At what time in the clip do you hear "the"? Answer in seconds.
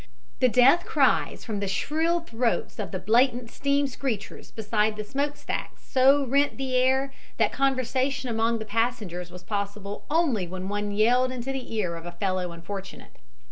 0.39-0.49, 1.59-1.67, 2.89-2.97, 4.95-5.03, 6.57-6.75, 8.57-8.65, 11.51-11.75